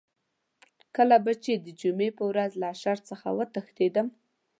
[0.95, 4.07] کله به چې د جمعې په ورځ له اشر څخه وتښتېدم.